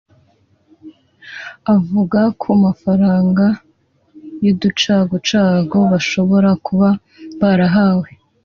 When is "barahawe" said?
7.39-8.07